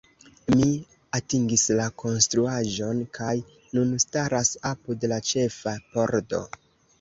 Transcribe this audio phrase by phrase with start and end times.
[0.51, 0.67] Mi
[1.17, 3.35] atingis la konstruaĵon, kaj
[3.79, 6.43] nun staras apud la ĉefa pordo.